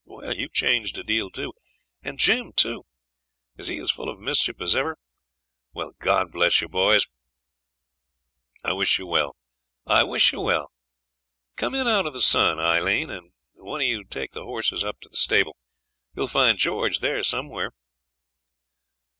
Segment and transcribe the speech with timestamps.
[0.03, 1.53] Well, you've changed a deal too;
[2.01, 2.87] and Jim too.
[3.57, 4.97] Is he as full of mischief as ever?
[5.73, 7.05] Well, God bless you, boys,
[8.63, 9.35] I wish you well!
[9.85, 10.71] I wish you well.
[11.55, 14.99] Come in out of the sun, Aileen; and one of you take the horses up
[15.01, 15.55] to the stable.
[16.15, 17.69] You'll find George there somewhere.'